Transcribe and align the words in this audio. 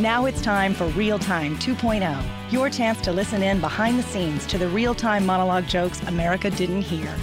Now 0.00 0.24
it's 0.24 0.40
time 0.40 0.72
for 0.72 0.86
Real 0.86 1.18
Time 1.18 1.58
2.0, 1.58 2.24
your 2.50 2.70
chance 2.70 3.02
to 3.02 3.12
listen 3.12 3.42
in 3.42 3.60
behind 3.60 3.98
the 3.98 4.02
scenes 4.02 4.46
to 4.46 4.56
the 4.56 4.66
real 4.66 4.94
time 4.94 5.26
monologue 5.26 5.66
jokes 5.66 6.02
America 6.04 6.48
didn't 6.48 6.80
hear. 6.80 7.14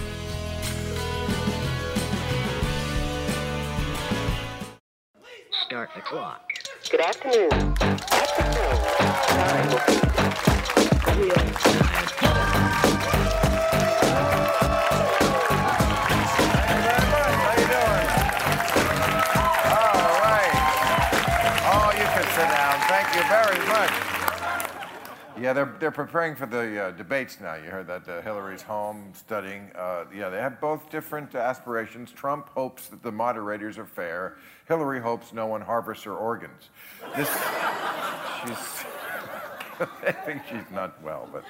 Start 5.66 5.90
the 5.96 6.02
clock. 6.02 6.52
Good 6.88 7.00
afternoon. 7.00 7.50
How 12.20 12.37
sit 22.38 22.50
down. 22.50 22.78
Thank 22.86 23.16
you 23.16 23.22
very 23.22 23.58
much. 23.66 23.90
Yeah, 25.40 25.52
they're, 25.52 25.74
they're 25.80 25.90
preparing 25.90 26.36
for 26.36 26.46
the 26.46 26.84
uh, 26.84 26.90
debates 26.92 27.40
now. 27.40 27.56
You 27.56 27.64
heard 27.64 27.88
that 27.88 28.08
uh, 28.08 28.22
Hillary's 28.22 28.62
home 28.62 29.10
studying. 29.12 29.72
Uh, 29.74 30.04
yeah, 30.14 30.28
they 30.28 30.38
have 30.38 30.60
both 30.60 30.88
different 30.88 31.34
aspirations. 31.34 32.12
Trump 32.12 32.48
hopes 32.50 32.86
that 32.88 33.02
the 33.02 33.10
moderators 33.10 33.76
are 33.76 33.86
fair. 33.86 34.36
Hillary 34.68 35.00
hopes 35.00 35.32
no 35.32 35.46
one 35.46 35.60
harvests 35.60 36.04
her 36.04 36.14
organs. 36.14 36.70
This, 37.16 37.28
she's, 37.28 38.84
I 40.06 40.12
think 40.24 40.42
she's 40.48 40.70
not 40.72 41.02
well, 41.02 41.28
but 41.32 41.42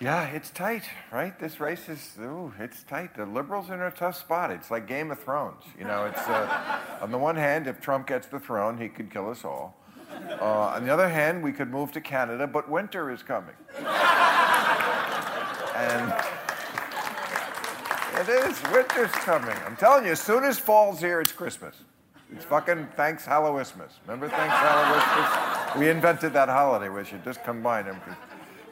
yeah, 0.00 0.28
it's 0.28 0.48
tight, 0.48 0.84
right? 1.12 1.38
This 1.38 1.60
race 1.60 1.90
is, 1.90 2.16
ooh, 2.20 2.54
it's 2.58 2.84
tight. 2.84 3.14
The 3.16 3.26
liberals 3.26 3.68
are 3.68 3.74
in 3.74 3.82
a 3.82 3.90
tough 3.90 4.16
spot. 4.16 4.50
It's 4.50 4.70
like 4.70 4.86
Game 4.86 5.10
of 5.10 5.22
Thrones. 5.22 5.64
You 5.78 5.84
know, 5.84 6.06
it's, 6.06 6.26
uh, 6.26 6.80
on 7.02 7.10
the 7.10 7.18
one 7.18 7.36
hand, 7.36 7.66
if 7.66 7.82
Trump 7.82 8.06
gets 8.06 8.28
the 8.28 8.40
throne, 8.40 8.78
he 8.78 8.88
could 8.88 9.10
kill 9.10 9.28
us 9.28 9.44
all. 9.44 9.76
Uh, 10.42 10.74
on 10.74 10.84
the 10.84 10.92
other 10.92 11.08
hand, 11.08 11.40
we 11.40 11.52
could 11.52 11.70
move 11.70 11.92
to 11.92 12.00
Canada, 12.00 12.48
but 12.48 12.68
winter 12.68 13.12
is 13.12 13.22
coming. 13.22 13.54
and 15.76 16.12
it 18.18 18.28
is, 18.28 18.60
winter's 18.72 19.12
coming. 19.12 19.56
I'm 19.64 19.76
telling 19.76 20.04
you, 20.04 20.10
as 20.12 20.20
soon 20.20 20.42
as 20.42 20.58
fall's 20.58 20.98
here, 20.98 21.20
it's 21.20 21.30
Christmas. 21.30 21.76
It's 22.34 22.44
fucking 22.44 22.88
thanks 22.96 23.24
Hallowismas. 23.24 23.90
Remember 24.06 24.28
thanks 24.28 24.54
Hallowismas? 24.54 25.78
We 25.78 25.90
invented 25.90 26.32
that 26.32 26.48
holiday, 26.48 26.88
we 26.88 27.04
should 27.04 27.22
just 27.22 27.44
combine 27.44 27.84
them. 27.84 28.00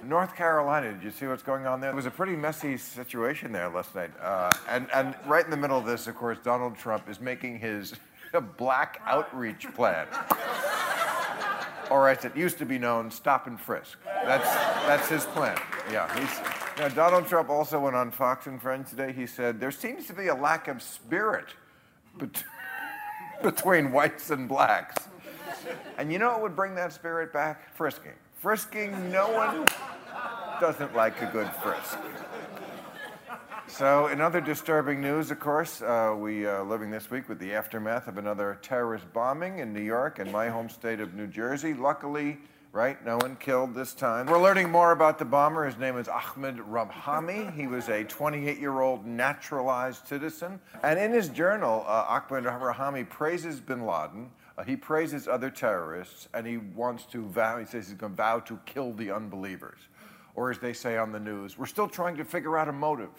North 0.02 0.34
Carolina, 0.34 0.92
did 0.92 1.02
you 1.02 1.11
see 1.11 1.27
what's 1.27 1.42
going 1.42 1.66
on 1.66 1.80
there? 1.80 1.91
It 1.91 1.96
was 1.96 2.06
a 2.06 2.11
pretty 2.11 2.36
messy 2.36 2.77
situation 2.78 3.52
there 3.52 3.68
last 3.68 3.94
night. 3.94 4.11
Uh, 4.20 4.50
and, 4.68 4.88
and 4.94 5.14
right 5.27 5.44
in 5.44 5.50
the 5.50 5.56
middle 5.56 5.78
of 5.78 5.84
this, 5.84 6.06
of 6.06 6.16
course, 6.16 6.38
Donald 6.42 6.77
Trump 6.77 7.08
is 7.08 7.20
making 7.20 7.58
his 7.58 7.94
black 8.56 9.02
outreach 9.06 9.66
plan. 9.74 10.06
Or 11.91 12.08
as 12.08 12.24
it 12.24 12.36
used 12.36 12.58
to 12.58 12.64
be 12.64 12.78
known, 12.78 13.10
stop 13.10 13.46
and 13.46 13.61
frisk. 13.61 13.98
That's, 14.05 14.48
that's 14.86 15.08
his 15.08 15.24
plan. 15.24 15.58
Yeah, 15.90 16.08
he's, 16.18 16.40
now, 16.78 16.89
Donald 16.89 17.27
Trump 17.27 17.51
also 17.51 17.80
went 17.80 17.96
on 17.96 18.11
Fox 18.11 18.46
and 18.46 18.62
Friends 18.62 18.90
today. 18.90 19.12
He 19.12 19.27
said, 19.27 19.61
there 19.61 19.73
seems 19.73 20.06
to 20.06 20.14
be 20.14 20.29
a 20.29 20.34
lack 20.34 20.68
of 20.68 20.80
spirit 20.80 21.46
bet- 22.17 22.45
between 23.42 23.92
whites 23.92 24.30
and 24.30 24.48
blacks. 24.48 25.08
And 25.98 26.12
you 26.12 26.18
know 26.18 26.29
what 26.29 26.42
would 26.42 26.56
bring 26.56 26.74
that 26.77 26.92
spirit 26.92 27.33
back? 27.33 27.74
Frisking. 27.74 28.12
Frisking, 28.39 29.11
no 29.11 29.29
one 29.30 29.67
doesn't 30.61 30.95
like 30.95 31.20
a 31.20 31.27
good 31.27 31.50
frisk. 31.62 31.98
So, 33.70 34.08
in 34.08 34.20
other 34.20 34.41
disturbing 34.41 35.01
news, 35.01 35.31
of 35.31 35.39
course, 35.39 35.81
uh, 35.81 36.14
we 36.19 36.45
are 36.45 36.63
living 36.63 36.91
this 36.91 37.08
week 37.08 37.29
with 37.29 37.39
the 37.39 37.55
aftermath 37.55 38.08
of 38.08 38.19
another 38.19 38.58
terrorist 38.63 39.11
bombing 39.13 39.61
in 39.61 39.73
New 39.73 39.81
York 39.81 40.19
and 40.19 40.31
my 40.31 40.48
home 40.48 40.69
state 40.69 41.01
of 41.01 41.14
New 41.14 41.29
Jersey. 41.29 41.73
Luckily, 41.73 42.39
right, 42.73 43.03
no 43.07 43.17
one 43.17 43.36
killed 43.36 43.75
this 43.75 43.95
time. 43.95 44.27
We're 44.27 44.42
learning 44.42 44.70
more 44.70 44.91
about 44.91 45.19
the 45.19 45.25
bomber. 45.25 45.64
His 45.64 45.79
name 45.79 45.97
is 45.97 46.09
Ahmed 46.09 46.57
Rahami. 46.57 47.55
He 47.55 47.69
was 47.69 47.89
a 47.89 48.03
28 48.05 48.59
year 48.59 48.80
old 48.80 49.07
naturalized 49.07 50.07
citizen. 50.09 50.61
And 50.83 50.98
in 50.98 51.13
his 51.13 51.29
journal, 51.29 51.85
uh, 51.86 52.20
Ahmed 52.20 52.45
Rahami 52.45 53.09
praises 53.09 53.61
bin 53.61 53.86
Laden. 53.86 54.30
Uh, 54.59 54.64
he 54.64 54.77
praises 54.77 55.29
other 55.29 55.48
terrorists, 55.48 56.29
and 56.35 56.47
he 56.47 56.59
wants 56.59 57.05
to 57.07 57.25
vow, 57.25 57.59
he 57.59 57.64
says 57.64 57.86
he's 57.86 57.97
going 57.97 58.13
to 58.13 58.17
vow 58.17 58.41
to 58.41 58.59
kill 58.67 58.92
the 58.92 59.13
unbelievers. 59.13 59.79
Or 60.35 60.51
as 60.51 60.58
they 60.58 60.73
say 60.73 60.96
on 60.96 61.13
the 61.13 61.20
news, 61.20 61.58
we're 61.58 61.67
still 61.67 61.89
trying 61.89 62.17
to 62.17 62.24
figure 62.24 62.57
out 62.57 62.68
a 62.68 62.73
motive. 62.73 63.11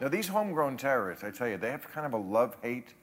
now, 0.00 0.08
these 0.08 0.28
homegrown 0.28 0.76
terrorists, 0.76 1.24
I 1.24 1.30
tell 1.30 1.48
you, 1.48 1.56
they 1.56 1.70
have 1.70 1.88
kind 1.90 2.06
of 2.06 2.14
a 2.14 2.18
love 2.18 2.56
hate 2.62 2.94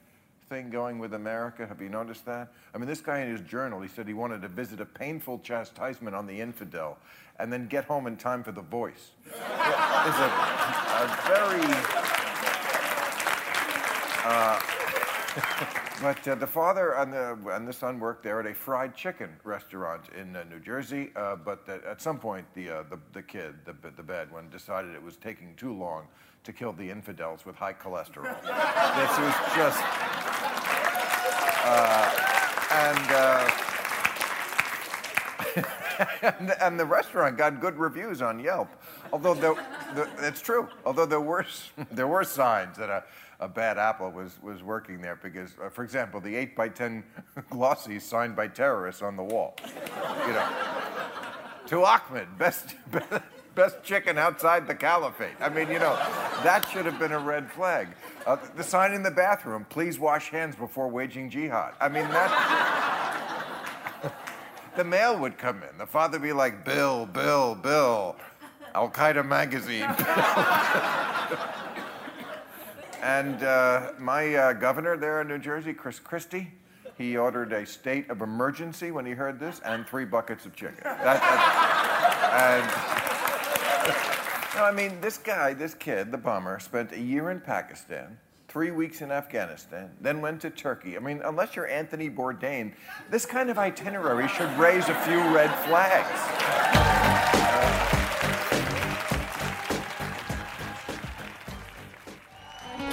thing 0.48 0.68
going 0.68 0.98
with 0.98 1.14
America. 1.14 1.66
Have 1.66 1.80
you 1.80 1.88
noticed 1.88 2.26
that? 2.26 2.52
I 2.74 2.78
mean, 2.78 2.86
this 2.86 3.00
guy 3.00 3.20
in 3.20 3.30
his 3.30 3.40
journal, 3.40 3.80
he 3.80 3.88
said 3.88 4.06
he 4.06 4.14
wanted 4.14 4.42
to 4.42 4.48
visit 4.48 4.80
a 4.80 4.84
painful 4.84 5.38
chastisement 5.38 6.14
on 6.14 6.26
the 6.26 6.38
infidel 6.38 6.98
and 7.38 7.50
then 7.52 7.66
get 7.68 7.84
home 7.84 8.06
in 8.06 8.16
time 8.16 8.44
for 8.44 8.52
the 8.52 8.60
voice. 8.60 9.12
It's 9.24 9.34
a, 9.34 10.28
a 11.00 11.06
very. 11.26 11.62
Uh, 14.24 15.78
but 16.00 16.26
uh, 16.26 16.34
the 16.34 16.46
father 16.46 16.92
and 16.92 17.12
the, 17.12 17.36
and 17.50 17.66
the 17.66 17.72
son 17.72 18.00
worked 18.00 18.22
there 18.22 18.40
at 18.40 18.46
a 18.46 18.54
fried 18.54 18.94
chicken 18.94 19.30
restaurant 19.44 20.02
in 20.18 20.34
uh, 20.34 20.44
New 20.44 20.60
Jersey. 20.60 21.10
Uh, 21.14 21.36
but 21.36 21.68
at, 21.68 21.84
at 21.84 22.00
some 22.00 22.18
point, 22.18 22.46
the, 22.54 22.70
uh, 22.70 22.82
the, 22.88 22.98
the 23.12 23.22
kid, 23.22 23.54
the, 23.64 23.74
the 23.96 24.02
bad 24.02 24.30
one, 24.32 24.48
decided 24.50 24.94
it 24.94 25.02
was 25.02 25.16
taking 25.16 25.54
too 25.56 25.72
long 25.72 26.06
to 26.44 26.52
kill 26.52 26.72
the 26.72 26.88
infidels 26.90 27.44
with 27.44 27.56
high 27.56 27.72
cholesterol. 27.72 28.40
this 28.42 29.18
was 29.18 29.34
just. 29.54 29.82
and, 32.72 33.12
uh, 33.12 33.50
and, 36.38 36.54
and 36.60 36.80
the 36.80 36.86
restaurant 36.86 37.36
got 37.36 37.60
good 37.60 37.76
reviews 37.76 38.22
on 38.22 38.38
Yelp. 38.38 38.68
Although 39.12 39.34
there, 39.34 39.54
it's 40.18 40.40
true. 40.40 40.68
Although 40.84 41.06
there 41.06 41.20
were 41.20 41.46
there 41.90 42.08
were 42.08 42.24
signs 42.24 42.76
that 42.76 42.90
a, 42.90 43.04
a 43.40 43.48
bad 43.48 43.78
apple 43.78 44.10
was 44.10 44.38
was 44.42 44.62
working 44.62 45.00
there 45.00 45.18
because, 45.22 45.50
uh, 45.62 45.68
for 45.68 45.84
example, 45.84 46.20
the 46.20 46.34
eight 46.34 46.56
by 46.56 46.68
ten 46.68 47.04
glossies 47.50 48.02
signed 48.02 48.36
by 48.36 48.48
terrorists 48.48 49.02
on 49.02 49.16
the 49.16 49.24
wall. 49.24 49.56
You 50.26 50.32
know, 50.32 50.48
to 51.66 51.84
Ahmed, 51.84 52.38
best. 52.38 52.76
Best 53.54 53.82
chicken 53.82 54.16
outside 54.16 54.66
the 54.66 54.74
caliphate. 54.74 55.34
I 55.38 55.50
mean, 55.50 55.68
you 55.68 55.78
know, 55.78 55.94
that 56.42 56.66
should 56.72 56.86
have 56.86 56.98
been 56.98 57.12
a 57.12 57.18
red 57.18 57.52
flag. 57.52 57.88
Uh, 58.26 58.38
the 58.56 58.64
sign 58.64 58.94
in 58.94 59.02
the 59.02 59.10
bathroom, 59.10 59.66
please 59.68 59.98
wash 59.98 60.30
hands 60.30 60.56
before 60.56 60.88
waging 60.88 61.28
jihad. 61.28 61.74
I 61.78 61.90
mean, 61.90 62.08
that 62.08 63.12
the 64.76 64.84
mail 64.84 65.18
would 65.18 65.38
come 65.38 65.62
in. 65.62 65.78
The 65.78 65.86
father 65.86 66.18
would 66.18 66.26
be 66.26 66.32
like, 66.32 66.64
Bill, 66.64 67.06
Bill, 67.06 67.54
Bill, 67.54 68.16
Al 68.74 68.90
Qaeda 68.90 69.26
magazine. 69.26 69.82
and 73.02 73.42
uh, 73.42 73.92
my 73.98 74.34
uh, 74.34 74.52
governor 74.54 74.96
there 74.96 75.20
in 75.20 75.28
New 75.28 75.38
Jersey, 75.38 75.74
Chris 75.74 75.98
Christie, 75.98 76.52
he 76.96 77.16
ordered 77.16 77.52
a 77.52 77.66
state 77.66 78.08
of 78.10 78.22
emergency 78.22 78.90
when 78.90 79.04
he 79.04 79.12
heard 79.12 79.38
this 79.38 79.60
and 79.64 79.86
three 79.86 80.04
buckets 80.04 80.46
of 80.46 80.54
chicken. 80.54 80.78
That, 80.82 81.02
that, 81.02 82.32
and, 82.32 82.64
no, 84.56 84.64
I 84.64 84.72
mean, 84.72 85.00
this 85.00 85.18
guy, 85.18 85.54
this 85.54 85.74
kid, 85.74 86.12
the 86.12 86.18
bomber, 86.18 86.60
spent 86.60 86.92
a 86.92 87.00
year 87.00 87.30
in 87.30 87.40
Pakistan, 87.40 88.18
three 88.48 88.70
weeks 88.70 89.00
in 89.00 89.10
Afghanistan, 89.10 89.90
then 90.00 90.20
went 90.20 90.40
to 90.42 90.50
Turkey. 90.50 90.96
I 90.96 91.00
mean, 91.00 91.22
unless 91.24 91.56
you're 91.56 91.68
Anthony 91.68 92.10
Bourdain, 92.10 92.72
this 93.10 93.26
kind 93.26 93.50
of 93.50 93.58
itinerary 93.58 94.28
should 94.28 94.56
raise 94.58 94.88
a 94.88 94.94
few 94.94 95.18
red 95.34 95.50
flags. 95.66 96.71